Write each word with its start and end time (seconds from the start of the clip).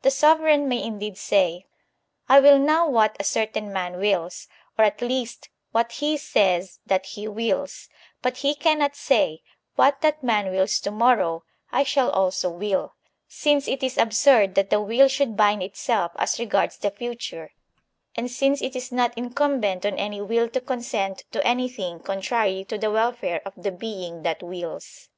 The 0.00 0.10
sovereign 0.10 0.70
may 0.70 0.82
indeed 0.82 1.18
say: 1.18 1.66
*I 2.30 2.40
will 2.40 2.58
now 2.58 2.88
what 2.88 3.14
a 3.20 3.24
certain 3.24 3.70
man 3.70 3.98
wills, 3.98 4.48
or 4.78 4.86
at 4.86 5.02
least 5.02 5.50
what 5.70 5.92
he 5.92 6.16
says 6.16 6.78
that 6.86 7.04
he 7.04 7.28
wills*; 7.28 7.90
but 8.22 8.38
he 8.38 8.54
cannot 8.54 8.96
say: 8.96 9.42
'What 9.76 10.00
that 10.00 10.22
man 10.22 10.50
wills 10.50 10.80
to 10.80 10.90
morrow, 10.90 11.44
I 11.70 11.82
shall 11.82 12.08
also 12.08 12.48
will,* 12.48 12.94
since 13.28 13.68
it 13.68 13.82
is 13.82 13.98
absurd 13.98 14.54
that 14.54 14.70
the 14.70 14.80
will 14.80 15.08
should 15.08 15.36
bind 15.36 15.62
itself 15.62 16.12
as 16.16 16.40
regards 16.40 16.78
the 16.78 16.90
future, 16.90 17.52
and 18.14 18.30
since 18.30 18.62
it 18.62 18.74
is 18.74 18.90
not 18.90 19.12
incumbent 19.14 19.84
on 19.84 19.98
any 19.98 20.22
will 20.22 20.48
to 20.48 20.48
(ai) 20.48 20.48
12 20.48 20.52
THE 20.52 20.58
SOCIAL 20.60 20.66
CONTRACT 21.00 21.22
consent 21.26 21.32
to 21.32 21.46
anything 21.46 22.00
contrary 22.00 22.64
to 22.64 22.78
the 22.78 22.90
welfare 22.90 23.42
of 23.44 23.52
the 23.62 23.72
being 23.72 24.22
that 24.22 24.42
wills. 24.42 25.10